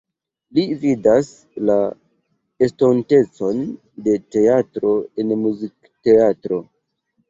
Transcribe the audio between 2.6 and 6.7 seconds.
estontecon de teatro en muzikteatro.